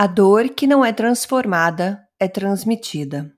A 0.00 0.06
dor 0.06 0.50
que 0.50 0.64
não 0.64 0.84
é 0.84 0.92
transformada 0.92 1.98
é 2.20 2.28
transmitida. 2.28 3.34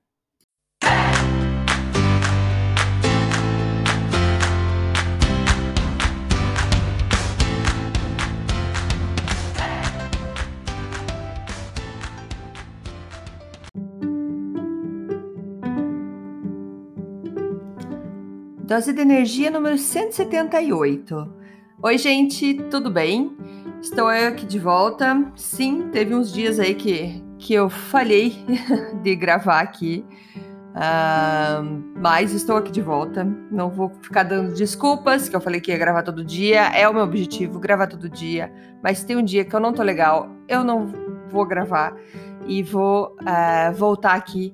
Dose 18.67 18.93
de 18.93 19.01
energia 19.01 19.49
número 19.49 19.79
178. 19.79 21.40
Oi, 21.83 21.97
gente, 21.97 22.53
tudo 22.69 22.91
bem? 22.91 23.35
Estou 23.81 24.07
aqui 24.07 24.45
de 24.45 24.59
volta. 24.59 25.25
Sim, 25.35 25.89
teve 25.91 26.13
uns 26.13 26.31
dias 26.31 26.59
aí 26.59 26.75
que, 26.75 27.23
que 27.39 27.55
eu 27.55 27.71
falhei 27.71 28.35
de 29.01 29.15
gravar 29.15 29.61
aqui. 29.61 30.05
Uh, 30.75 31.83
mas 31.99 32.33
estou 32.33 32.57
aqui 32.57 32.71
de 32.71 32.81
volta. 32.81 33.23
Não 33.49 33.71
vou 33.71 33.89
ficar 33.99 34.21
dando 34.21 34.53
desculpas, 34.53 35.27
que 35.27 35.35
eu 35.35 35.41
falei 35.41 35.59
que 35.59 35.71
ia 35.71 35.77
gravar 35.79 36.03
todo 36.03 36.23
dia. 36.23 36.67
É 36.67 36.87
o 36.87 36.93
meu 36.93 37.03
objetivo, 37.03 37.59
gravar 37.59 37.87
todo 37.87 38.07
dia. 38.07 38.53
Mas 38.83 39.03
tem 39.03 39.15
um 39.15 39.23
dia 39.23 39.43
que 39.43 39.55
eu 39.55 39.59
não 39.59 39.73
tô 39.73 39.81
legal, 39.81 40.29
eu 40.47 40.63
não 40.63 40.93
vou 41.31 41.47
gravar. 41.47 41.95
E 42.45 42.61
vou 42.61 43.17
uh, 43.21 43.73
voltar 43.73 44.13
aqui 44.13 44.53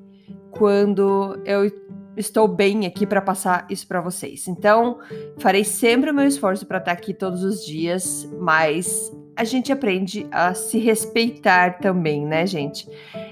quando 0.50 1.38
eu 1.44 1.70
estou 2.18 2.48
bem 2.48 2.86
aqui 2.86 3.06
para 3.06 3.22
passar 3.22 3.66
isso 3.70 3.88
para 3.88 4.02
vocês. 4.02 4.48
Então, 4.48 5.00
farei 5.38 5.64
sempre 5.64 6.12
o 6.12 6.14
meu 6.14 6.26
esforço 6.26 6.66
para 6.66 6.80
estar 6.80 6.92
aqui 6.92 7.14
todos 7.14 7.44
os 7.44 7.66
dias, 7.66 8.28
mas 8.40 9.16
a 9.36 9.44
gente 9.44 9.72
aprende 9.72 10.26
a 10.32 10.54
se 10.54 10.80
respeitar 10.80 11.78
também, 11.80 12.26
né, 12.26 12.46
gente? 12.48 12.90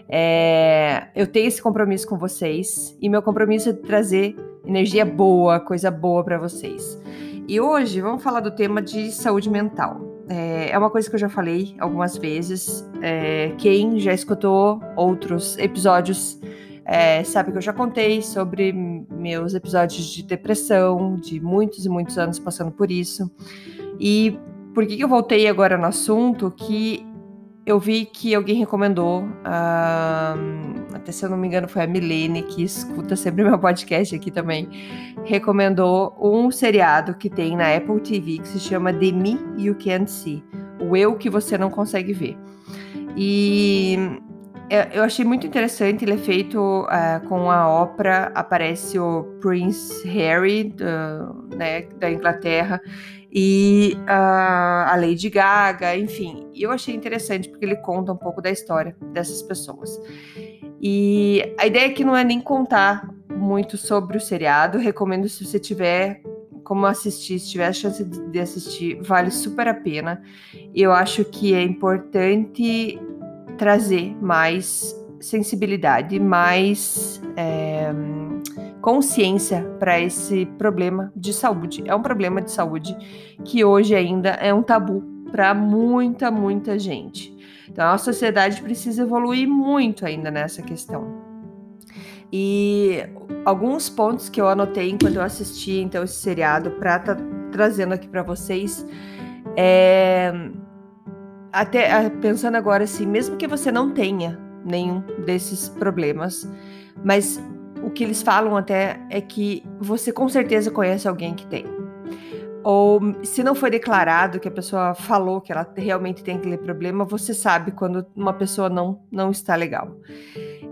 É, 0.07 1.07
eu 1.15 1.25
tenho 1.25 1.47
esse 1.47 1.61
compromisso 1.61 2.07
com 2.07 2.17
vocês 2.17 2.95
e 3.01 3.09
meu 3.09 3.23
compromisso 3.23 3.69
é 3.69 3.73
trazer 3.73 4.35
energia 4.63 5.03
boa, 5.03 5.59
coisa 5.59 5.89
boa 5.89 6.23
para 6.23 6.37
vocês. 6.37 7.01
E 7.47 7.59
hoje 7.59 8.01
vamos 8.01 8.23
falar 8.23 8.39
do 8.39 8.51
tema 8.51 8.81
de 8.81 9.11
saúde 9.11 9.49
mental. 9.49 9.99
É, 10.27 10.71
é 10.71 10.77
uma 10.77 10.89
coisa 10.89 11.09
que 11.09 11.15
eu 11.15 11.19
já 11.19 11.29
falei 11.29 11.75
algumas 11.79 12.17
vezes. 12.17 12.87
É, 13.01 13.53
quem 13.57 13.99
já 13.99 14.13
escutou 14.13 14.79
outros 14.95 15.57
episódios 15.57 16.39
é, 16.85 17.23
sabe 17.23 17.51
que 17.51 17.57
eu 17.57 17.61
já 17.61 17.73
contei 17.73 18.21
sobre 18.21 18.71
meus 18.71 19.55
episódios 19.55 20.05
de 20.05 20.21
depressão, 20.21 21.15
de 21.15 21.39
muitos 21.39 21.83
e 21.83 21.89
muitos 21.89 22.17
anos 22.17 22.37
passando 22.37 22.71
por 22.71 22.91
isso. 22.91 23.29
E 23.99 24.37
por 24.73 24.85
que, 24.85 24.95
que 24.97 25.03
eu 25.03 25.07
voltei 25.07 25.47
agora 25.47 25.77
no 25.77 25.85
assunto? 25.85 26.51
Que 26.51 27.03
eu 27.65 27.79
vi 27.79 28.05
que 28.05 28.35
alguém 28.35 28.57
recomendou, 28.57 29.23
uh, 29.23 30.93
até 30.93 31.11
se 31.11 31.25
eu 31.25 31.29
não 31.31 31.37
me 31.37 31.47
engano 31.47 31.67
foi 31.67 31.81
a 31.81 31.87
Milene, 31.87 32.43
que 32.43 32.63
escuta 32.63 33.15
sempre 33.15 33.43
meu 33.43 33.57
podcast 33.57 34.15
aqui 34.15 34.29
também, 34.29 34.69
recomendou 35.23 36.15
um 36.21 36.51
seriado 36.51 37.15
que 37.15 37.27
tem 37.27 37.57
na 37.57 37.75
Apple 37.75 37.99
TV 38.01 38.37
que 38.37 38.47
se 38.47 38.59
chama 38.59 38.93
The 38.93 39.11
Me 39.11 39.39
You 39.57 39.75
Can't 39.83 40.11
See, 40.11 40.43
o 40.79 40.95
eu 40.95 41.15
que 41.15 41.27
você 41.27 41.57
não 41.57 41.71
consegue 41.71 42.13
ver. 42.13 42.37
E 43.17 43.97
eu 44.69 45.03
achei 45.03 45.23
muito 45.23 45.45
interessante, 45.45 46.03
ele 46.03 46.13
é 46.13 46.17
feito 46.17 46.59
uh, 46.59 47.27
com 47.27 47.51
a 47.51 47.67
ópera, 47.69 48.31
aparece 48.33 48.97
o 48.97 49.23
Prince 49.39 50.07
Harry, 50.07 50.65
do, 50.65 51.55
né, 51.55 51.83
da 51.99 52.09
Inglaterra, 52.09 52.81
e 53.31 53.97
uh, 54.03 54.89
a 54.89 54.95
Lady 54.95 55.29
Gaga, 55.29 55.95
enfim. 55.95 56.47
E 56.53 56.63
eu 56.63 56.71
achei 56.71 56.95
interessante 56.95 57.49
porque 57.49 57.65
ele 57.65 57.75
conta 57.75 58.11
um 58.11 58.17
pouco 58.17 58.41
da 58.41 58.49
história 58.49 58.95
dessas 59.11 59.41
pessoas. 59.41 59.99
E 60.81 61.53
a 61.59 61.67
ideia 61.67 61.87
aqui 61.87 62.03
não 62.03 62.15
é 62.15 62.23
nem 62.23 62.39
contar 62.39 63.09
muito 63.29 63.77
sobre 63.77 64.17
o 64.17 64.21
seriado, 64.21 64.77
recomendo 64.77 65.27
se 65.27 65.45
você 65.45 65.59
tiver 65.59 66.21
como 66.63 66.85
assistir, 66.87 67.37
se 67.37 67.51
tiver 67.51 67.67
a 67.67 67.73
chance 67.73 68.03
de 68.03 68.39
assistir, 68.39 68.99
vale 69.01 69.29
super 69.29 69.67
a 69.67 69.73
pena. 69.73 70.23
Eu 70.73 70.91
acho 70.91 71.23
que 71.23 71.53
é 71.53 71.61
importante 71.61 72.99
trazer 73.57 74.15
mais 74.21 74.95
sensibilidade, 75.19 76.19
mais 76.19 77.21
é, 77.35 77.91
consciência 78.81 79.63
para 79.79 79.99
esse 79.99 80.45
problema 80.57 81.11
de 81.15 81.33
saúde. 81.33 81.83
É 81.85 81.95
um 81.95 82.01
problema 82.01 82.41
de 82.41 82.51
saúde 82.51 82.95
que 83.43 83.63
hoje 83.65 83.95
ainda 83.95 84.29
é 84.29 84.53
um 84.53 84.61
tabu 84.61 85.03
para 85.31 85.53
muita, 85.53 86.29
muita 86.29 86.77
gente. 86.77 87.35
Então 87.69 87.87
a 87.87 87.97
sociedade 87.97 88.61
precisa 88.61 89.01
evoluir 89.01 89.47
muito 89.47 90.05
ainda 90.05 90.29
nessa 90.29 90.61
questão. 90.61 91.25
E 92.31 93.03
alguns 93.43 93.89
pontos 93.89 94.29
que 94.29 94.39
eu 94.39 94.47
anotei 94.47 94.89
enquanto 94.89 95.15
eu 95.15 95.21
assisti 95.21 95.79
então 95.79 96.03
esse 96.03 96.15
seriado 96.15 96.71
para 96.71 96.99
tá 96.99 97.17
trazendo 97.51 97.93
aqui 97.93 98.07
para 98.07 98.23
vocês 98.23 98.85
é 99.55 100.33
até 101.55 102.09
pensando 102.09 102.55
agora 102.55 102.83
assim, 102.83 103.05
mesmo 103.05 103.37
que 103.37 103.47
você 103.47 103.71
não 103.71 103.89
tenha 103.89 104.37
nenhum 104.65 104.99
desses 105.25 105.69
problemas, 105.69 106.45
mas 107.01 107.41
o 107.81 107.89
que 107.89 108.03
eles 108.03 108.21
falam 108.21 108.57
até 108.57 108.99
é 109.09 109.21
que 109.21 109.63
você 109.79 110.11
com 110.11 110.27
certeza 110.27 110.69
conhece 110.69 111.07
alguém 111.07 111.33
que 111.33 111.47
tem. 111.47 111.65
Ou 112.61 112.99
se 113.23 113.41
não 113.41 113.55
foi 113.55 113.69
declarado 113.69 114.39
que 114.39 114.49
a 114.49 114.51
pessoa 114.51 114.93
falou 114.93 115.39
que 115.39 115.51
ela 115.51 115.65
realmente 115.77 116.23
tem 116.23 116.35
aquele 116.35 116.57
problema, 116.57 117.05
você 117.05 117.33
sabe 117.33 117.71
quando 117.71 118.05
uma 118.13 118.33
pessoa 118.33 118.67
não, 118.67 118.99
não 119.09 119.31
está 119.31 119.55
legal. 119.55 119.95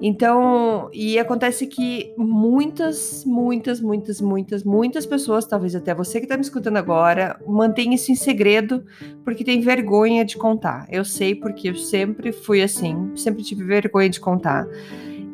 Então, 0.01 0.89
e 0.91 1.17
acontece 1.17 1.67
que 1.67 2.13
muitas, 2.17 3.23
muitas, 3.25 3.79
muitas, 3.79 4.19
muitas, 4.19 4.63
muitas 4.63 5.05
pessoas, 5.05 5.45
talvez 5.45 5.75
até 5.75 5.93
você 5.93 6.19
que 6.19 6.25
está 6.25 6.35
me 6.35 6.43
escutando 6.43 6.77
agora, 6.77 7.39
mantém 7.47 7.93
isso 7.93 8.11
em 8.11 8.15
segredo 8.15 8.83
porque 9.23 9.43
tem 9.43 9.61
vergonha 9.61 10.25
de 10.25 10.37
contar. 10.37 10.87
Eu 10.89 11.05
sei 11.05 11.35
porque 11.35 11.69
eu 11.69 11.75
sempre 11.75 12.31
fui 12.31 12.61
assim, 12.61 13.11
sempre 13.15 13.43
tive 13.43 13.63
vergonha 13.63 14.09
de 14.09 14.19
contar. 14.19 14.67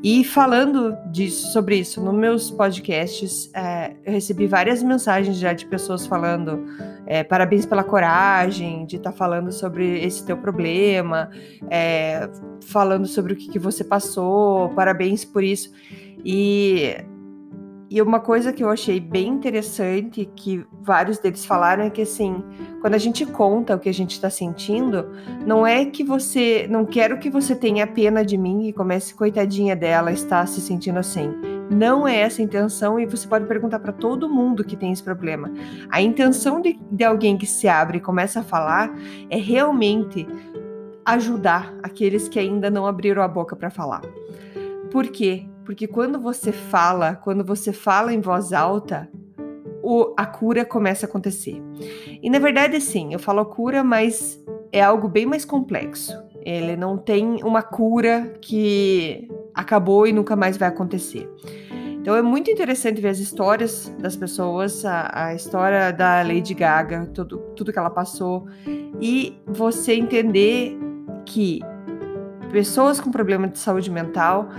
E 0.02 0.24
falando 0.24 0.98
disso, 1.12 1.52
sobre 1.52 1.76
isso 1.78 2.02
nos 2.02 2.14
meus 2.14 2.50
podcasts, 2.50 3.52
é, 3.54 3.94
eu 4.06 4.14
recebi 4.14 4.48
várias 4.48 4.82
mensagens 4.82 5.38
já 5.38 5.52
de 5.52 5.66
pessoas 5.66 6.08
falando 6.08 6.66
é, 7.06 7.22
parabéns 7.22 7.66
pela 7.66 7.84
coragem 7.84 8.86
de 8.86 8.96
estar 8.96 9.12
tá 9.12 9.18
falando 9.18 9.52
sobre 9.52 10.00
esse 10.00 10.26
teu 10.26 10.38
problema, 10.38 11.30
é, 11.70 12.30
falando 12.68 13.08
sobre 13.08 13.34
o 13.34 13.36
que, 13.36 13.50
que 13.50 13.60
você 13.60 13.84
passou, 13.84 14.70
parabéns 14.70 15.26
por 15.26 15.44
isso. 15.44 15.72
E 16.24 16.96
e 17.90 18.00
uma 18.04 18.20
coisa 18.20 18.54
que 18.54 18.64
eu 18.64 18.70
achei 18.70 19.00
bem 19.00 19.30
interessante, 19.30 20.30
que 20.36 20.64
vários 20.80 21.18
deles 21.18 21.44
falaram, 21.44 21.84
é 21.84 21.90
que 21.90 22.04
assim, 22.04 22.44
quando 22.82 22.94
a 22.94 23.00
gente 23.00 23.26
conta 23.26 23.76
o 23.76 23.80
que 23.80 23.90
a 23.90 23.94
gente 23.94 24.12
está 24.12 24.30
sentindo, 24.30 25.10
não 25.44 25.66
é 25.66 25.84
que 25.86 26.04
você. 26.04 26.68
Não 26.70 26.86
quero 26.86 27.18
que 27.18 27.32
você 27.32 27.56
tenha 27.56 27.88
pena 27.88 28.24
de 28.24 28.38
mim 28.38 28.68
e 28.68 28.74
comece, 28.74 29.16
coitadinha 29.16 29.76
dela, 29.76 30.12
está 30.12 30.46
se 30.46 30.62
sentindo 30.62 31.00
assim. 31.00 31.34
Não 31.72 32.08
é 32.08 32.18
essa 32.18 32.44
a 32.44 32.46
intenção, 32.46 33.00
e 33.00 33.08
você 33.08 33.28
pode 33.28 33.46
perguntar 33.48 33.80
para 33.80 33.92
todo 33.92 34.30
mundo 34.30 34.64
que 34.64 34.76
tem 34.76 34.92
esse 34.92 35.04
problema. 35.04 35.52
A 35.90 36.00
intenção 36.00 36.62
de, 36.62 36.80
de 36.92 37.04
alguém 37.04 37.40
que 37.40 37.48
se 37.48 37.68
abre 37.68 37.98
e 37.98 38.02
começa 38.02 38.42
a 38.42 38.44
falar 38.44 38.94
é 39.32 39.38
realmente 39.38 40.28
ajudar 41.04 41.74
aqueles 41.82 42.28
que 42.30 42.38
ainda 42.38 42.70
não 42.70 42.86
abriram 42.86 43.24
a 43.24 43.28
boca 43.28 43.56
para 43.56 43.72
falar. 43.72 44.02
Por 44.92 45.08
quê? 45.08 45.49
Porque 45.70 45.86
quando 45.86 46.20
você 46.20 46.52
fala, 46.52 47.14
quando 47.14 47.46
você 47.46 47.72
fala 47.72 48.12
em 48.12 48.20
voz 48.20 48.54
alta, 48.54 49.08
o, 49.84 50.16
a 50.18 50.26
cura 50.26 50.66
começa 50.66 51.06
a 51.06 51.08
acontecer. 51.08 51.62
E 52.24 52.28
na 52.28 52.40
verdade, 52.40 52.82
sim, 52.82 53.14
eu 53.14 53.20
falo 53.20 53.46
cura, 53.46 53.84
mas 53.84 54.44
é 54.72 54.82
algo 54.82 55.08
bem 55.08 55.28
mais 55.28 55.46
complexo. 55.46 56.12
Ele 56.42 56.76
não 56.76 56.98
tem 56.98 57.44
uma 57.44 57.62
cura 57.62 58.34
que 58.42 59.28
acabou 59.54 60.08
e 60.08 60.12
nunca 60.12 60.36
mais 60.36 60.58
vai 60.58 60.70
acontecer. 60.70 61.30
Então 62.02 62.16
é 62.16 62.22
muito 62.24 62.50
interessante 62.50 63.00
ver 63.00 63.10
as 63.10 63.20
histórias 63.20 63.96
das 64.00 64.16
pessoas, 64.16 64.84
a, 64.84 65.12
a 65.14 65.36
história 65.36 65.94
da 65.94 66.24
Lady 66.24 66.56
Gaga, 66.56 67.06
tudo, 67.14 67.38
tudo 67.56 67.72
que 67.72 67.78
ela 67.78 67.92
passou, 67.92 68.48
e 69.00 69.38
você 69.46 69.94
entender 69.94 70.76
que 71.28 71.60
pessoas 72.52 73.00
com 73.00 73.12
problema 73.12 73.48
de 73.48 73.60
saúde 73.60 73.92
mental 73.92 74.50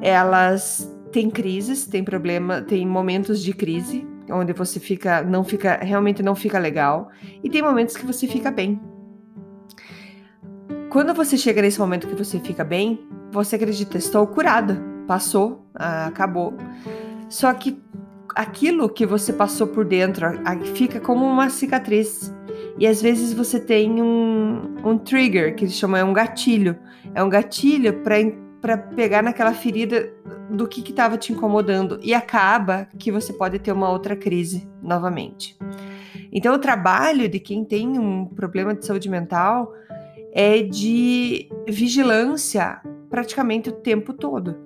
elas 0.00 0.90
têm 1.12 1.30
crises, 1.30 1.86
têm 1.86 2.04
problema, 2.04 2.62
têm 2.62 2.86
momentos 2.86 3.42
de 3.42 3.52
crise, 3.52 4.06
onde 4.30 4.52
você 4.52 4.78
fica, 4.78 5.22
não 5.22 5.42
fica, 5.42 5.76
realmente 5.76 6.22
não 6.22 6.34
fica 6.34 6.58
legal, 6.58 7.10
e 7.42 7.48
tem 7.48 7.62
momentos 7.62 7.96
que 7.96 8.06
você 8.06 8.26
fica 8.26 8.50
bem. 8.50 8.80
Quando 10.90 11.14
você 11.14 11.36
chega 11.36 11.60
nesse 11.60 11.78
momento 11.78 12.06
que 12.06 12.14
você 12.14 12.38
fica 12.40 12.64
bem, 12.64 13.06
você 13.30 13.56
acredita, 13.56 13.98
estou 13.98 14.26
curada, 14.26 14.82
passou, 15.06 15.66
ah, 15.74 16.06
acabou. 16.06 16.54
Só 17.28 17.52
que 17.52 17.78
aquilo 18.34 18.88
que 18.88 19.04
você 19.04 19.32
passou 19.32 19.66
por 19.66 19.84
dentro 19.84 20.26
fica 20.74 21.00
como 21.00 21.26
uma 21.26 21.50
cicatriz. 21.50 22.34
E 22.78 22.86
às 22.86 23.02
vezes 23.02 23.32
você 23.32 23.58
tem 23.58 24.00
um, 24.00 24.76
um 24.84 24.96
trigger, 24.96 25.54
que 25.56 25.64
eles 25.64 25.74
chamam, 25.74 26.00
é 26.00 26.04
um 26.04 26.12
gatilho. 26.12 26.76
É 27.14 27.22
um 27.22 27.28
gatilho 27.28 27.92
para 28.02 28.16
pegar 28.94 29.22
naquela 29.22 29.52
ferida 29.52 30.12
do 30.50 30.66
que 30.66 30.80
estava 30.80 31.16
te 31.16 31.32
incomodando 31.32 31.98
e 32.02 32.14
acaba 32.14 32.88
que 32.98 33.12
você 33.12 33.32
pode 33.32 33.58
ter 33.58 33.72
uma 33.72 33.90
outra 33.90 34.16
crise 34.16 34.68
novamente. 34.82 35.56
Então, 36.32 36.54
o 36.54 36.58
trabalho 36.58 37.28
de 37.28 37.38
quem 37.38 37.64
tem 37.64 37.98
um 37.98 38.26
problema 38.26 38.74
de 38.74 38.84
saúde 38.84 39.08
mental 39.08 39.72
é 40.32 40.62
de 40.62 41.48
vigilância 41.66 42.80
praticamente 43.08 43.70
o 43.70 43.72
tempo 43.72 44.12
todo. 44.12 44.56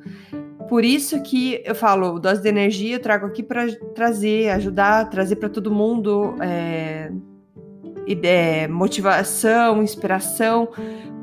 Por 0.68 0.84
isso 0.84 1.22
que 1.22 1.62
eu 1.64 1.74
falo, 1.74 2.18
dose 2.18 2.42
de 2.42 2.48
energia 2.48 2.96
eu 2.96 3.00
trago 3.00 3.26
aqui 3.26 3.42
para 3.42 3.70
trazer, 3.94 4.48
ajudar, 4.50 5.08
trazer 5.10 5.36
para 5.36 5.48
todo 5.48 5.70
mundo 5.70 6.34
é, 6.40 7.12
é, 8.22 8.68
motivação, 8.68 9.82
inspiração, 9.82 10.68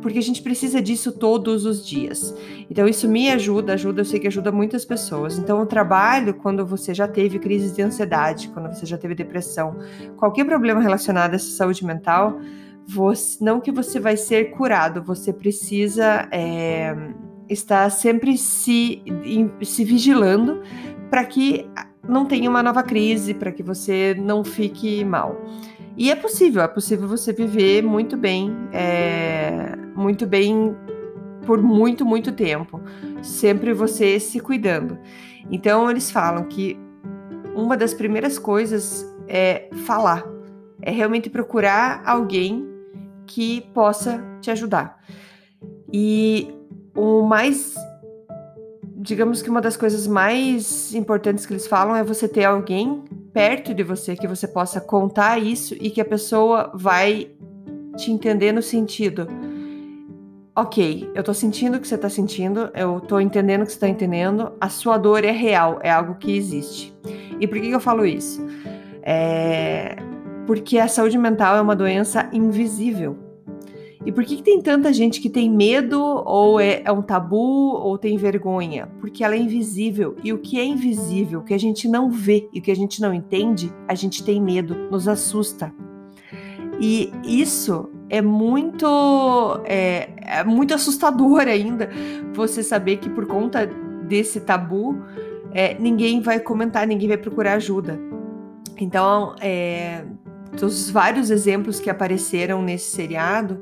porque 0.01 0.19
a 0.19 0.21
gente 0.21 0.41
precisa 0.41 0.81
disso 0.81 1.11
todos 1.11 1.65
os 1.65 1.85
dias. 1.85 2.35
Então 2.69 2.87
isso 2.87 3.07
me 3.07 3.29
ajuda, 3.29 3.73
ajuda, 3.73 4.01
eu 4.01 4.05
sei 4.05 4.19
que 4.19 4.27
ajuda 4.27 4.51
muitas 4.51 4.85
pessoas. 4.85 5.37
Então 5.37 5.61
o 5.61 5.65
trabalho, 5.65 6.33
quando 6.33 6.65
você 6.65 6.93
já 6.93 7.07
teve 7.07 7.39
crise 7.39 7.73
de 7.73 7.81
ansiedade, 7.81 8.49
quando 8.49 8.73
você 8.73 8.85
já 8.85 8.97
teve 8.97 9.15
depressão, 9.15 9.75
qualquer 10.17 10.45
problema 10.45 10.81
relacionado 10.81 11.33
a 11.33 11.35
essa 11.35 11.49
saúde 11.49 11.85
mental, 11.85 12.39
você, 12.87 13.43
não 13.43 13.61
que 13.61 13.71
você 13.71 13.99
vai 13.99 14.17
ser 14.17 14.51
curado, 14.51 15.03
você 15.03 15.31
precisa 15.31 16.27
é, 16.31 16.95
estar 17.47 17.89
sempre 17.91 18.37
se, 18.37 19.03
se 19.61 19.83
vigilando 19.83 20.61
para 21.09 21.23
que 21.25 21.69
não 22.07 22.25
tenha 22.25 22.49
uma 22.49 22.63
nova 22.63 22.81
crise, 22.81 23.33
para 23.33 23.51
que 23.51 23.61
você 23.61 24.15
não 24.19 24.43
fique 24.43 25.03
mal. 25.05 25.39
E 25.95 26.09
é 26.09 26.15
possível, 26.15 26.61
é 26.61 26.67
possível 26.67 27.07
você 27.07 27.33
viver 27.33 27.83
muito 27.83 28.15
bem, 28.15 28.55
é, 28.71 29.77
muito 29.99 30.25
bem 30.25 30.75
por 31.45 31.61
muito, 31.61 32.05
muito 32.05 32.31
tempo, 32.31 32.79
sempre 33.21 33.73
você 33.73 34.19
se 34.19 34.39
cuidando. 34.39 34.97
Então, 35.51 35.89
eles 35.89 36.09
falam 36.09 36.43
que 36.43 36.79
uma 37.55 37.75
das 37.75 37.93
primeiras 37.93 38.39
coisas 38.39 39.05
é 39.27 39.69
falar, 39.85 40.25
é 40.81 40.91
realmente 40.91 41.29
procurar 41.29 42.01
alguém 42.05 42.67
que 43.25 43.61
possa 43.73 44.23
te 44.41 44.49
ajudar. 44.51 44.99
E 45.91 46.53
o 46.95 47.23
mais, 47.23 47.73
digamos 48.95 49.41
que 49.41 49.49
uma 49.49 49.61
das 49.61 49.75
coisas 49.75 50.07
mais 50.07 50.93
importantes 50.93 51.45
que 51.45 51.53
eles 51.53 51.67
falam 51.67 51.95
é 51.95 52.03
você 52.03 52.27
ter 52.27 52.45
alguém 52.45 53.03
perto 53.33 53.73
de 53.73 53.83
você 53.83 54.15
que 54.15 54.27
você 54.27 54.47
possa 54.47 54.79
contar 54.79 55.39
isso 55.39 55.75
e 55.79 55.89
que 55.89 56.01
a 56.01 56.05
pessoa 56.05 56.71
vai 56.73 57.31
te 57.97 58.11
entender 58.11 58.51
no 58.51 58.61
sentido 58.61 59.27
ok, 60.61 61.09
eu 61.15 61.23
tô 61.23 61.33
sentindo 61.33 61.77
o 61.77 61.79
que 61.79 61.87
você 61.87 61.97
tá 61.97 62.09
sentindo, 62.09 62.69
eu 62.75 62.99
tô 62.99 63.19
entendendo 63.19 63.63
o 63.63 63.65
que 63.65 63.71
você 63.71 63.79
tá 63.79 63.89
entendendo, 63.89 64.51
a 64.59 64.69
sua 64.69 64.97
dor 64.97 65.23
é 65.23 65.31
real, 65.31 65.79
é 65.81 65.91
algo 65.91 66.15
que 66.15 66.35
existe. 66.35 66.93
E 67.39 67.47
por 67.47 67.59
que, 67.59 67.69
eu 67.69 67.79
falo 67.79 68.05
isso? 68.05 68.45
É 69.01 69.95
porque 70.49 70.79
a 70.79 70.87
saúde 70.87 71.15
mental 71.15 71.55
é 71.57 71.61
uma 71.61 71.75
doença 71.75 72.27
invisível. 72.33 73.15
E 74.03 74.11
por 74.11 74.23
que, 74.23 74.37
que 74.37 74.41
tem 74.41 74.59
tanta 74.59 74.91
gente 74.91 75.21
que 75.21 75.29
tem 75.29 75.47
medo, 75.47 76.01
ou 76.01 76.59
é, 76.59 76.81
é 76.83 76.91
um 76.91 77.03
tabu, 77.03 77.75
ou 77.75 77.99
tem 77.99 78.17
vergonha? 78.17 78.89
Porque 78.99 79.23
ela 79.23 79.35
é 79.35 79.37
invisível. 79.37 80.15
E 80.23 80.33
o 80.33 80.39
que 80.39 80.59
é 80.59 80.65
invisível, 80.65 81.41
o 81.41 81.43
que 81.43 81.53
a 81.53 81.57
gente 81.59 81.87
não 81.87 82.09
vê 82.09 82.49
e 82.51 82.57
o 82.57 82.61
que 82.63 82.71
a 82.71 82.75
gente 82.75 82.99
não 82.99 83.13
entende, 83.13 83.71
a 83.87 83.93
gente 83.93 84.23
tem 84.23 84.41
medo, 84.41 84.73
nos 84.89 85.07
assusta. 85.07 85.71
E 86.79 87.11
isso 87.23 87.87
é 88.09 88.21
muito 88.21 89.61
é, 89.65 90.09
é, 90.17 90.43
muito 90.43 90.73
assustador 90.73 91.41
ainda 91.47 91.89
você 92.33 92.63
saber 92.63 92.97
que 92.97 93.09
por 93.09 93.27
conta 93.27 93.67
desse 94.07 94.41
tabu 94.41 94.97
é, 95.51 95.75
ninguém 95.79 96.21
vai 96.21 96.39
comentar, 96.39 96.85
ninguém 96.85 97.07
vai 97.07 97.17
procurar 97.17 97.53
ajuda. 97.53 97.99
Então, 98.77 99.35
é, 99.41 100.03
os 100.61 100.89
vários 100.89 101.29
exemplos 101.29 101.79
que 101.79 101.89
apareceram 101.89 102.61
nesse 102.61 102.91
seriado 102.91 103.61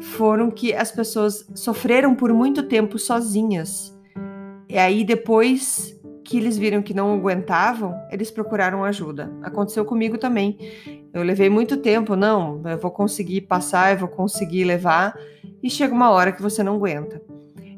foram 0.00 0.50
que 0.50 0.74
as 0.74 0.90
pessoas 0.90 1.46
sofreram 1.54 2.14
por 2.14 2.32
muito 2.32 2.62
tempo 2.62 2.98
sozinhas. 2.98 3.96
E 4.68 4.76
aí 4.76 5.04
depois 5.04 5.96
que 6.24 6.36
eles 6.36 6.58
viram 6.58 6.82
que 6.82 6.92
não 6.92 7.14
aguentavam, 7.14 7.94
eles 8.10 8.30
procuraram 8.30 8.84
ajuda. 8.84 9.32
Aconteceu 9.42 9.84
comigo 9.84 10.18
também. 10.18 10.58
Eu 11.16 11.22
levei 11.22 11.48
muito 11.48 11.78
tempo, 11.78 12.14
não, 12.14 12.60
eu 12.66 12.76
vou 12.76 12.90
conseguir 12.90 13.40
passar, 13.40 13.92
eu 13.92 13.98
vou 13.98 14.08
conseguir 14.08 14.64
levar, 14.64 15.18
e 15.62 15.70
chega 15.70 15.94
uma 15.94 16.10
hora 16.10 16.30
que 16.30 16.42
você 16.42 16.62
não 16.62 16.74
aguenta. 16.74 17.22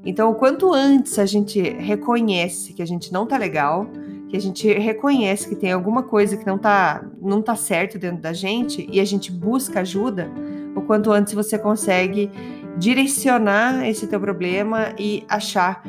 Então, 0.05 0.35
quanto 0.35 0.73
antes 0.73 1.21
a 1.21 1.25
gente 1.25 1.61
reconhece 1.61 2.73
que 2.73 2.83
a 2.83 2.87
gente 2.87 3.13
não 3.13 3.27
tá 3.27 3.37
legal, 3.37 3.87
que 4.29 4.37
a 4.37 4.41
gente 4.41 4.67
reconhece 4.73 5.49
que 5.49 5.55
tem 5.55 5.71
alguma 5.71 6.03
coisa 6.03 6.37
que 6.37 6.45
não 6.45 6.59
tá, 6.59 7.05
não 7.21 7.41
tá 7.41 7.55
certo 7.55 7.97
dentro 7.97 8.21
da 8.21 8.33
gente 8.33 8.89
e 8.91 8.99
a 8.99 9.05
gente 9.05 9.31
busca 9.31 9.81
ajuda, 9.81 10.29
o 10.75 10.83
quanto 10.83 11.13
antes 11.13 11.33
você 11.33 11.57
consegue 11.57 12.31
direcionar 12.77 13.87
esse 13.89 14.09
teu 14.09 14.19
problema 14.19 14.95
e 14.99 15.25
achar. 15.29 15.85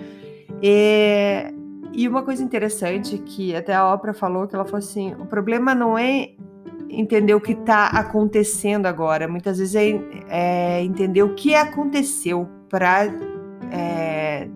É, 0.62 1.52
e 1.94 2.07
uma 2.07 2.22
coisa 2.22 2.44
interessante 2.44 3.18
que 3.18 3.56
até 3.56 3.74
a 3.74 3.92
Oprah 3.92 4.13
falou, 4.13 4.48
que 4.48 4.56
ela 4.56 4.66
falou 4.66 4.80
assim, 4.80 5.16
o 5.19 5.25
problema 5.25 5.74
não 5.74 5.98
é 5.98 6.30
entender 6.89 7.33
o 7.33 7.41
que 7.41 7.53
está 7.53 7.88
acontecendo 7.88 8.86
agora, 8.86 9.27
muitas 9.27 9.59
vezes 9.59 9.75
é, 9.75 10.01
é, 10.30 10.83
entender 10.83 11.24
o 11.24 11.36
que 11.36 11.56
aconteceu 11.56 12.47
para 12.69 13.06
é, 13.71 14.47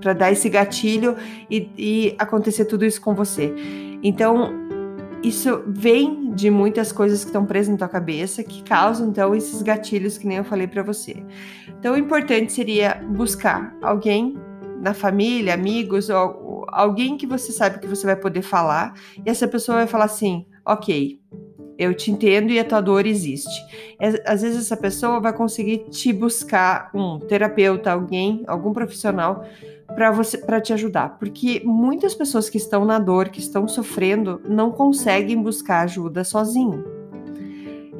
para 0.00 0.12
dar 0.12 0.32
esse 0.32 0.48
gatilho 0.48 1.16
e, 1.48 1.70
e 1.78 2.14
acontecer 2.18 2.64
tudo 2.64 2.84
isso 2.84 3.00
com 3.00 3.14
você. 3.14 3.54
Então, 4.02 4.52
isso 5.22 5.62
vem 5.66 6.34
de 6.34 6.50
muitas 6.50 6.90
coisas 6.90 7.20
que 7.20 7.26
estão 7.26 7.46
presas 7.46 7.70
na 7.70 7.78
tua 7.78 7.88
cabeça 7.88 8.42
que 8.42 8.62
causam 8.64 9.08
então 9.08 9.32
esses 9.34 9.62
gatilhos 9.62 10.18
que 10.18 10.26
nem 10.26 10.38
eu 10.38 10.44
falei 10.44 10.66
para 10.66 10.82
você. 10.82 11.24
Então, 11.78 11.94
o 11.94 11.96
importante 11.96 12.52
seria 12.52 13.00
buscar 13.08 13.76
alguém 13.80 14.36
na 14.80 14.92
família, 14.92 15.54
amigos 15.54 16.10
ou 16.10 16.66
alguém 16.68 17.16
que 17.16 17.26
você 17.26 17.52
sabe 17.52 17.78
que 17.78 17.86
você 17.86 18.04
vai 18.04 18.16
poder 18.16 18.42
falar, 18.42 18.94
e 19.24 19.30
essa 19.30 19.46
pessoa 19.46 19.78
vai 19.78 19.86
falar 19.86 20.06
assim: 20.06 20.44
ok, 20.66 21.20
eu 21.82 21.94
te 21.94 22.10
entendo 22.10 22.50
e 22.50 22.58
a 22.58 22.64
tua 22.64 22.80
dor 22.80 23.06
existe. 23.06 23.60
Às 24.24 24.42
vezes 24.42 24.58
essa 24.58 24.76
pessoa 24.76 25.20
vai 25.20 25.32
conseguir 25.32 25.84
te 25.90 26.12
buscar 26.12 26.90
um 26.94 27.18
terapeuta, 27.18 27.92
alguém, 27.92 28.42
algum 28.46 28.72
profissional 28.72 29.44
para 29.94 30.10
você 30.10 30.38
para 30.38 30.60
te 30.60 30.72
ajudar, 30.72 31.18
porque 31.18 31.60
muitas 31.64 32.14
pessoas 32.14 32.48
que 32.48 32.56
estão 32.56 32.84
na 32.84 32.98
dor, 32.98 33.28
que 33.28 33.40
estão 33.40 33.68
sofrendo, 33.68 34.40
não 34.48 34.70
conseguem 34.70 35.40
buscar 35.40 35.80
ajuda 35.80 36.24
sozinho. 36.24 36.84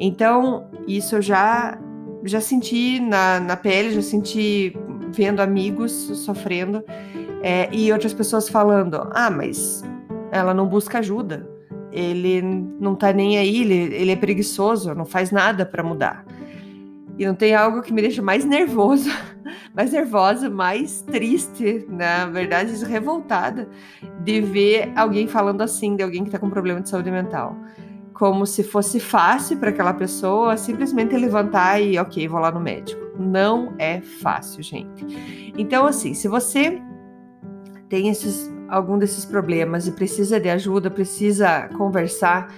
Então, 0.00 0.66
isso 0.86 1.16
eu 1.16 1.22
já 1.22 1.78
já 2.24 2.40
senti 2.40 3.00
na, 3.00 3.40
na 3.40 3.56
pele, 3.56 3.92
já 3.92 4.02
senti 4.02 4.76
vendo 5.10 5.40
amigos 5.40 5.92
sofrendo. 5.92 6.82
É, 7.42 7.68
e 7.72 7.92
outras 7.92 8.14
pessoas 8.14 8.48
falando: 8.48 9.08
ah, 9.12 9.30
mas 9.30 9.82
ela 10.30 10.54
não 10.54 10.66
busca 10.66 10.98
ajuda, 10.98 11.48
ele 11.92 12.42
não 12.80 12.94
tá 12.94 13.12
nem 13.12 13.38
aí, 13.38 13.60
ele, 13.60 13.94
ele 13.94 14.10
é 14.10 14.16
preguiçoso, 14.16 14.94
não 14.94 15.04
faz 15.04 15.30
nada 15.30 15.66
para 15.66 15.82
mudar. 15.82 16.24
E 17.18 17.26
não 17.26 17.34
tem 17.34 17.54
algo 17.54 17.82
que 17.82 17.92
me 17.92 18.00
deixa 18.00 18.22
mais 18.22 18.44
nervoso, 18.44 19.10
mais 19.76 19.92
nervosa, 19.92 20.48
mais 20.48 21.02
triste, 21.02 21.84
na 21.88 22.26
verdade, 22.26 22.72
revoltada, 22.84 23.68
de 24.24 24.40
ver 24.40 24.90
alguém 24.96 25.28
falando 25.28 25.60
assim, 25.60 25.94
de 25.94 26.02
alguém 26.02 26.24
que 26.24 26.30
tá 26.30 26.38
com 26.38 26.48
problema 26.48 26.80
de 26.80 26.88
saúde 26.88 27.10
mental. 27.10 27.56
Como 28.14 28.46
se 28.46 28.62
fosse 28.62 28.98
fácil 28.98 29.58
para 29.58 29.70
aquela 29.70 29.92
pessoa 29.92 30.56
simplesmente 30.56 31.16
levantar 31.16 31.80
e, 31.80 31.98
ok, 31.98 32.26
vou 32.28 32.40
lá 32.40 32.50
no 32.50 32.60
médico. 32.60 33.00
Não 33.18 33.74
é 33.78 34.00
fácil, 34.00 34.62
gente. 34.62 35.52
Então, 35.56 35.86
assim, 35.86 36.14
se 36.14 36.28
você 36.28 36.80
tem 37.88 38.08
esses, 38.08 38.51
algum 38.72 38.96
desses 38.96 39.26
problemas 39.26 39.86
e 39.86 39.92
precisa 39.92 40.40
de 40.40 40.48
ajuda, 40.48 40.90
precisa 40.90 41.68
conversar, 41.76 42.50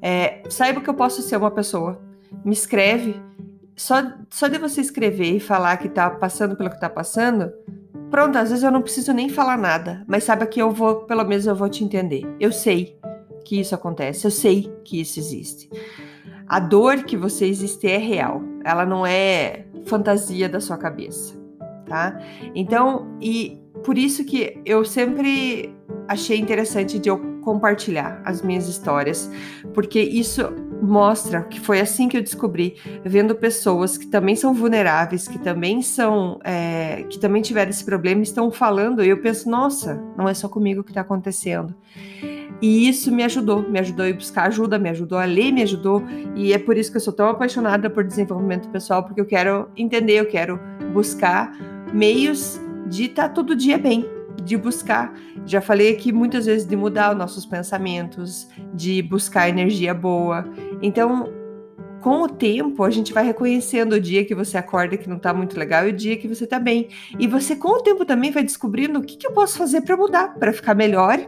é, 0.00 0.44
saiba 0.48 0.80
que 0.80 0.88
eu 0.88 0.94
posso 0.94 1.20
ser 1.20 1.36
uma 1.36 1.50
pessoa. 1.50 2.00
Me 2.44 2.52
escreve. 2.52 3.20
Só, 3.74 3.96
só 4.30 4.46
de 4.46 4.56
você 4.56 4.80
escrever 4.80 5.34
e 5.34 5.40
falar 5.40 5.76
que 5.78 5.88
tá 5.88 6.10
passando 6.10 6.56
pelo 6.56 6.70
que 6.70 6.80
tá 6.80 6.88
passando, 6.88 7.52
pronto, 8.08 8.38
às 8.38 8.50
vezes 8.50 8.62
eu 8.62 8.70
não 8.70 8.82
preciso 8.82 9.12
nem 9.12 9.28
falar 9.28 9.56
nada, 9.56 10.04
mas 10.06 10.24
saiba 10.24 10.46
que 10.46 10.60
eu 10.60 10.70
vou, 10.70 11.02
pelo 11.06 11.24
menos 11.24 11.46
eu 11.46 11.54
vou 11.54 11.68
te 11.68 11.82
entender. 11.82 12.24
Eu 12.40 12.52
sei 12.52 12.96
que 13.44 13.60
isso 13.60 13.74
acontece, 13.74 14.26
eu 14.26 14.30
sei 14.30 14.72
que 14.84 15.00
isso 15.00 15.18
existe. 15.18 15.68
A 16.48 16.60
dor 16.60 17.04
que 17.04 17.16
você 17.16 17.46
existe 17.46 17.86
é 17.86 17.98
real, 17.98 18.42
ela 18.64 18.86
não 18.86 19.04
é 19.04 19.64
fantasia 19.86 20.48
da 20.48 20.60
sua 20.60 20.76
cabeça, 20.76 21.34
tá? 21.86 22.20
Então, 22.54 23.16
e 23.20 23.60
por 23.84 23.98
isso 23.98 24.24
que 24.24 24.60
eu 24.64 24.84
sempre 24.84 25.74
achei 26.08 26.38
interessante 26.38 26.98
de 26.98 27.08
eu 27.08 27.18
compartilhar 27.42 28.20
as 28.24 28.42
minhas 28.42 28.68
histórias, 28.68 29.30
porque 29.72 30.00
isso 30.00 30.42
mostra 30.82 31.42
que 31.42 31.58
foi 31.60 31.80
assim 31.80 32.08
que 32.08 32.16
eu 32.16 32.22
descobri, 32.22 32.76
vendo 33.04 33.34
pessoas 33.34 33.96
que 33.96 34.06
também 34.06 34.36
são 34.36 34.54
vulneráveis, 34.54 35.26
que 35.26 35.38
também 35.38 35.82
são, 35.82 36.38
é, 36.44 37.04
que 37.08 37.18
também 37.18 37.42
tiveram 37.42 37.70
esse 37.70 37.84
problema, 37.84 38.22
estão 38.22 38.50
falando, 38.50 39.04
e 39.04 39.08
eu 39.08 39.20
penso, 39.20 39.50
nossa, 39.50 40.00
não 40.16 40.28
é 40.28 40.34
só 40.34 40.48
comigo 40.48 40.84
que 40.84 40.90
está 40.90 41.00
acontecendo. 41.00 41.74
E 42.60 42.88
isso 42.88 43.12
me 43.12 43.22
ajudou, 43.22 43.62
me 43.62 43.78
ajudou 43.78 44.04
a 44.04 44.08
ir 44.08 44.14
buscar 44.14 44.48
ajuda, 44.48 44.78
me 44.78 44.90
ajudou 44.90 45.18
a 45.18 45.24
ler, 45.24 45.52
me 45.52 45.62
ajudou, 45.62 46.02
e 46.34 46.52
é 46.52 46.58
por 46.58 46.76
isso 46.76 46.90
que 46.90 46.96
eu 46.96 47.00
sou 47.00 47.12
tão 47.12 47.28
apaixonada 47.28 47.88
por 47.88 48.04
desenvolvimento 48.04 48.68
pessoal, 48.68 49.04
porque 49.04 49.20
eu 49.20 49.26
quero 49.26 49.68
entender, 49.76 50.14
eu 50.14 50.26
quero 50.26 50.60
buscar 50.92 51.52
meios 51.92 52.60
de 52.88 53.04
estar 53.04 53.28
tá 53.28 53.34
todo 53.34 53.54
dia 53.54 53.78
bem, 53.78 54.04
de 54.42 54.56
buscar. 54.56 55.14
Já 55.46 55.60
falei 55.60 55.92
aqui 55.92 56.12
muitas 56.12 56.46
vezes 56.46 56.66
de 56.66 56.76
mudar 56.76 57.12
os 57.12 57.18
nossos 57.18 57.44
pensamentos, 57.44 58.48
de 58.74 59.02
buscar 59.02 59.48
energia 59.48 59.94
boa. 59.94 60.44
Então, 60.80 61.32
com 62.00 62.22
o 62.22 62.28
tempo, 62.28 62.84
a 62.84 62.90
gente 62.90 63.12
vai 63.12 63.24
reconhecendo 63.24 63.94
o 63.94 64.00
dia 64.00 64.24
que 64.24 64.34
você 64.34 64.56
acorda 64.56 64.96
que 64.96 65.08
não 65.08 65.18
tá 65.18 65.34
muito 65.34 65.58
legal 65.58 65.86
e 65.86 65.90
o 65.90 65.92
dia 65.92 66.16
que 66.16 66.28
você 66.28 66.46
tá 66.46 66.58
bem. 66.58 66.88
E 67.18 67.26
você, 67.26 67.56
com 67.56 67.68
o 67.68 67.82
tempo, 67.82 68.04
também 68.04 68.30
vai 68.30 68.42
descobrindo 68.42 68.98
o 68.98 69.02
que, 69.02 69.16
que 69.16 69.26
eu 69.26 69.32
posso 69.32 69.58
fazer 69.58 69.80
para 69.80 69.96
mudar, 69.96 70.34
para 70.34 70.52
ficar 70.52 70.74
melhor 70.74 71.18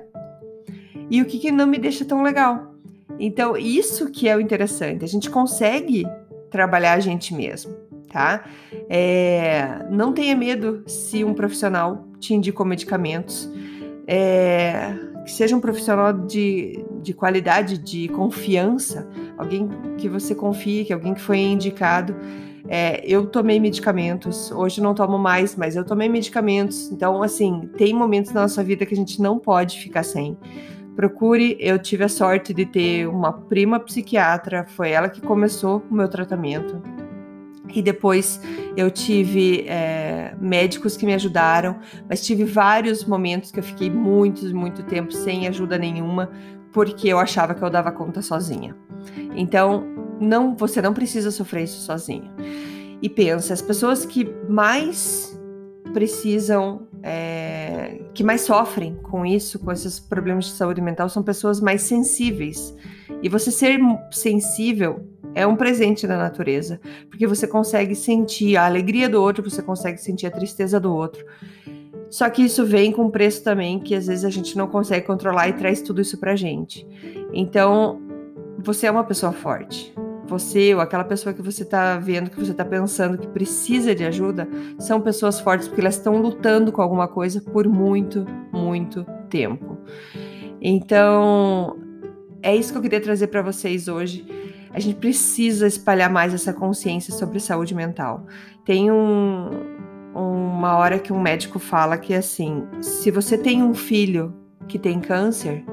e 1.11 1.21
o 1.21 1.25
que, 1.25 1.39
que 1.39 1.51
não 1.51 1.67
me 1.67 1.79
deixa 1.79 2.05
tão 2.05 2.23
legal. 2.23 2.75
Então, 3.19 3.57
isso 3.57 4.11
que 4.11 4.29
é 4.29 4.37
o 4.37 4.41
interessante. 4.41 5.05
A 5.05 5.09
gente 5.09 5.29
consegue 5.29 6.07
trabalhar 6.51 6.95
a 6.95 7.01
gente 7.01 7.35
mesmo, 7.35 7.77
tá? 8.11 8.45
É, 8.89 9.87
não 9.91 10.13
tenha 10.13 10.37
medo 10.37 10.83
se 10.87 11.25
um 11.25 11.33
profissional 11.33 12.07
te 12.19 12.35
indicou 12.35 12.67
medicamentos. 12.67 13.51
É, 14.07 14.95
que 15.25 15.31
seja 15.33 15.57
um 15.57 15.61
profissional 15.61 16.13
de, 16.13 16.85
de 17.03 17.15
qualidade, 17.15 17.79
de 17.79 18.09
confiança, 18.09 19.09
alguém 19.39 19.69
que 19.97 20.09
você 20.09 20.35
confie, 20.35 20.85
que 20.85 20.93
alguém 20.93 21.15
que 21.15 21.21
foi 21.21 21.39
indicado. 21.39 22.17
É, 22.69 23.03
eu 23.05 23.27
tomei 23.27 23.59
medicamentos, 23.59 24.51
hoje 24.51 24.81
não 24.81 24.95
tomo 24.95 25.19
mais, 25.19 25.57
mas 25.57 25.77
eu 25.77 25.85
tomei 25.85 26.09
medicamentos. 26.09 26.91
Então, 26.91 27.23
assim, 27.23 27.69
tem 27.77 27.95
momentos 27.95 28.33
na 28.33 28.43
nossa 28.43 28.63
vida 28.63 28.85
que 28.85 28.95
a 28.95 28.97
gente 28.97 29.21
não 29.21 29.39
pode 29.39 29.79
ficar 29.79 30.03
sem. 30.03 30.37
Procure, 30.95 31.57
eu 31.61 31.79
tive 31.79 32.05
a 32.05 32.09
sorte 32.09 32.53
de 32.53 32.67
ter 32.67 33.09
uma 33.09 33.33
prima 33.33 33.81
psiquiatra, 33.81 34.67
foi 34.67 34.91
ela 34.91 35.09
que 35.09 35.21
começou 35.21 35.83
o 35.91 35.95
meu 35.95 36.09
tratamento. 36.09 36.83
E 37.75 37.83
depois 37.83 38.41
eu 38.77 38.91
tive 38.91 39.65
é, 39.69 40.35
médicos 40.41 40.97
que 40.97 41.07
me 41.07 41.15
ajudaram, 41.15 41.79
mas 42.09 42.25
tive 42.25 42.45
vários 42.45 43.05
momentos 43.05 43.51
que 43.51 43.59
eu 43.59 43.65
fiquei 43.65 43.91
muito, 43.91 44.45
muito 44.55 44.83
tempo 44.83 45.13
sem 45.13 45.47
ajuda 45.47 45.79
nenhuma, 45.79 46.31
porque 46.73 47.09
eu 47.09 47.19
achava 47.19 47.55
que 47.55 47.63
eu 47.63 47.71
dava 47.71 47.91
conta 47.93 48.23
sozinha. 48.23 48.77
Então, 49.35 49.85
não, 50.21 50.55
você 50.55 50.83
não 50.83 50.93
precisa 50.93 51.31
sofrer 51.31 51.65
isso 51.65 51.81
sozinho. 51.81 52.31
E 53.03 53.09
pensa, 53.09 53.55
as 53.55 53.63
pessoas 53.63 54.05
que 54.05 54.31
mais 54.49 55.39
precisam, 55.93 56.87
é, 57.03 58.01
que 58.15 58.23
mais 58.23 58.43
sofrem 58.43 58.97
com 59.03 59.25
isso, 59.25 59.59
com 59.59 59.73
esses 59.73 59.99
problemas 59.99 60.47
de 60.47 60.53
saúde 60.53 60.81
mental, 60.81 61.09
são 61.09 61.23
pessoas 61.23 61.61
mais 61.61 61.83
sensíveis. 61.83 62.75
E 63.23 63.29
você 63.29 63.51
ser 63.51 63.81
sensível 64.11 65.10
é 65.35 65.47
um 65.47 65.57
presente 65.57 66.07
da 66.07 66.17
natureza, 66.17 66.81
porque 67.09 67.27
você 67.27 67.47
consegue 67.47 67.95
sentir 67.95 68.57
a 68.57 68.67
alegria 68.67 69.09
do 69.09 69.23
outro, 69.23 69.49
você 69.49 69.63
consegue 69.63 69.99
sentir 69.99 70.27
a 70.27 70.31
tristeza 70.31 70.81
do 70.81 70.93
outro. 70.93 71.25
Só 72.11 72.29
que 72.29 72.43
isso 72.43 72.65
vem 72.65 72.91
com 72.91 73.09
preço 73.09 73.45
também, 73.45 73.79
que 73.79 73.95
às 73.95 74.09
vezes 74.09 74.25
a 74.25 74.31
gente 74.31 74.57
não 74.57 74.67
consegue 74.67 75.07
controlar 75.07 75.49
e 75.49 75.53
traz 75.53 75.81
tudo 75.81 76.01
isso 76.01 76.19
pra 76.19 76.35
gente. 76.35 76.87
Então, 77.33 78.01
você 78.59 78.89
é 78.89 78.91
uma 78.91 79.05
pessoa 79.05 79.33
forte. 79.33 79.95
Você 80.27 80.75
ou 80.75 80.81
aquela 80.81 81.05
pessoa 81.05 81.33
que 81.33 81.43
você 81.43 81.65
tá 81.65 81.99
vendo, 81.99 82.31
que 82.31 82.39
você 82.39 82.53
tá 82.53 82.65
pensando 82.65 83.17
que 83.19 83.29
precisa 83.29 83.95
de 83.95 84.05
ajuda, 84.05 84.49
são 84.79 85.01
pessoas 85.01 85.41
fortes 85.41 85.69
porque 85.69 85.81
elas 85.81 85.97
estão 85.97 86.21
lutando 86.21 86.73
com 86.73 86.83
alguma 86.83 87.09
coisa 87.09 87.41
por 87.41 87.69
muito, 87.69 88.27
muito 88.53 89.05
tempo. 89.29 89.79
Então, 90.61 91.77
é 92.43 92.55
isso 92.55 92.73
que 92.73 92.79
eu 92.79 92.83
queria 92.83 93.01
trazer 93.01 93.29
para 93.29 93.43
vocês 93.43 93.89
hoje 93.89 94.40
a 94.73 94.81
gente 94.81 94.97
precisa 94.97 95.67
espalhar 95.67 96.11
mais 96.11 96.33
essa 96.33 96.53
consciência 96.53 97.13
sobre 97.13 97.41
saúde 97.41 97.75
mental. 97.75 98.27
Tem 98.65 98.91
um, 98.91 99.51
uma 100.15 100.77
hora 100.77 100.99
que 100.99 101.13
um 101.13 101.21
médico 101.21 101.59
fala 101.59 101.99
que 101.99 102.15
é 102.15 102.19
assim: 102.19 102.65
se 102.81 103.11
você 103.11 103.37
tem 103.37 103.63
um 103.63 103.75
filho 103.75 104.35
que 104.69 104.79
tem 104.79 105.01
câncer, 105.01 105.65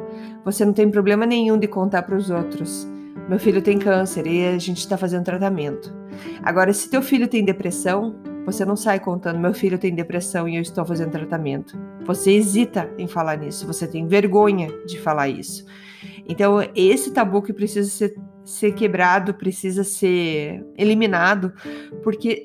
você 0.43 0.65
não 0.65 0.73
tem 0.73 0.89
problema 0.89 1.25
nenhum 1.25 1.57
de 1.57 1.67
contar 1.67 2.03
para 2.03 2.15
os 2.15 2.29
outros. 2.29 2.87
Meu 3.29 3.39
filho 3.39 3.61
tem 3.61 3.77
câncer 3.77 4.25
e 4.25 4.47
a 4.47 4.57
gente 4.57 4.79
está 4.79 4.97
fazendo 4.97 5.25
tratamento. 5.25 5.93
Agora, 6.41 6.71
se 6.71 6.89
teu 6.89 7.01
filho 7.01 7.27
tem 7.27 7.43
depressão, 7.43 8.15
você 8.45 8.63
não 8.63 8.77
sai 8.77 9.01
contando, 9.01 9.39
meu 9.39 9.53
filho 9.53 9.77
tem 9.77 9.93
depressão 9.93 10.47
e 10.47 10.55
eu 10.55 10.61
estou 10.61 10.85
fazendo 10.85 11.11
tratamento. 11.11 11.77
Você 12.05 12.31
hesita 12.31 12.89
em 12.97 13.05
falar 13.05 13.35
nisso, 13.37 13.67
você 13.67 13.85
tem 13.85 14.07
vergonha 14.07 14.69
de 14.85 14.97
falar 14.97 15.27
isso. 15.27 15.65
Então, 16.25 16.57
esse 16.73 17.11
tabu 17.11 17.41
que 17.41 17.51
precisa 17.51 17.89
ser 17.89 18.15
ser 18.47 18.71
quebrado, 18.71 19.33
precisa 19.33 19.83
ser 19.83 20.65
eliminado, 20.77 21.51
porque 22.01 22.43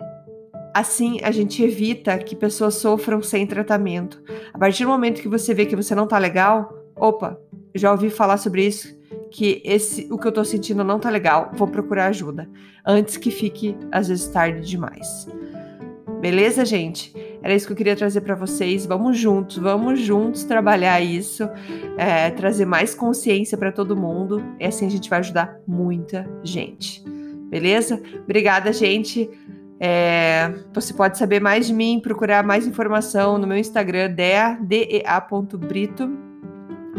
assim 0.74 1.20
a 1.22 1.30
gente 1.30 1.62
evita 1.62 2.18
que 2.18 2.34
pessoas 2.34 2.74
sofram 2.74 3.22
sem 3.22 3.46
tratamento. 3.46 4.20
A 4.52 4.58
partir 4.58 4.82
do 4.82 4.90
momento 4.90 5.22
que 5.22 5.28
você 5.28 5.54
vê 5.54 5.64
que 5.64 5.76
você 5.76 5.94
não 5.94 6.08
tá 6.08 6.18
legal, 6.18 6.76
opa, 6.96 7.38
já 7.72 7.92
ouvi 7.92 8.10
falar 8.10 8.36
sobre 8.36 8.66
isso, 8.66 9.00
que 9.30 9.62
esse 9.64 10.08
o 10.10 10.18
que 10.18 10.26
eu 10.26 10.32
tô 10.32 10.44
sentindo 10.44 10.82
não 10.82 10.98
tá 10.98 11.08
legal, 11.08 11.52
vou 11.54 11.68
procurar 11.68 12.06
ajuda 12.06 12.50
antes 12.84 13.16
que 13.16 13.30
fique 13.30 13.76
às 13.92 14.08
vezes 14.08 14.26
tarde 14.26 14.68
demais. 14.68 15.28
Beleza, 16.20 16.64
gente? 16.64 17.14
Era 17.42 17.54
isso 17.54 17.66
que 17.66 17.72
eu 17.72 17.76
queria 17.76 17.96
trazer 17.96 18.20
para 18.20 18.34
vocês. 18.34 18.86
Vamos 18.86 19.18
juntos, 19.18 19.58
vamos 19.58 20.00
juntos 20.00 20.44
trabalhar 20.44 21.00
isso, 21.00 21.48
é, 21.98 22.30
trazer 22.30 22.64
mais 22.64 22.94
consciência 22.94 23.58
para 23.58 23.72
todo 23.72 23.96
mundo. 23.96 24.42
E 24.60 24.64
assim 24.64 24.86
a 24.86 24.90
gente 24.90 25.10
vai 25.10 25.18
ajudar 25.18 25.56
muita 25.66 26.28
gente. 26.44 27.02
Beleza? 27.50 28.00
Obrigada, 28.22 28.72
gente. 28.72 29.28
É, 29.84 30.54
você 30.72 30.94
pode 30.94 31.18
saber 31.18 31.40
mais 31.40 31.66
de 31.66 31.74
mim, 31.74 31.98
procurar 32.00 32.44
mais 32.44 32.68
informação 32.68 33.36
no 33.36 33.48
meu 33.48 33.56
Instagram, 33.56 34.12
dea.brito, 34.60 36.08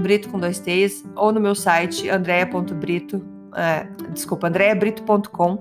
brito 0.01 0.27
com 0.27 0.37
dois 0.37 0.59
T's, 0.59 1.05
ou 1.15 1.31
no 1.31 1.39
meu 1.39 1.55
site, 1.55 2.09
andrea.brito, 2.09 3.25
é, 3.55 3.87
desculpa, 4.11 4.47
andreabrito.com, 4.49 5.59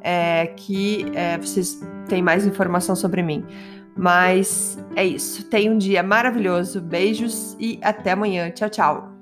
é, 0.00 0.46
que 0.56 1.04
é, 1.14 1.36
vocês 1.36 1.86
têm 2.08 2.22
mais 2.22 2.46
informação 2.46 2.96
sobre 2.96 3.22
mim. 3.22 3.44
Mas 3.96 4.78
é 4.96 5.04
isso. 5.04 5.44
Tenha 5.44 5.70
um 5.70 5.78
dia 5.78 6.02
maravilhoso. 6.02 6.80
Beijos 6.80 7.56
e 7.58 7.78
até 7.82 8.12
amanhã. 8.12 8.50
Tchau, 8.50 8.68
tchau. 8.68 9.13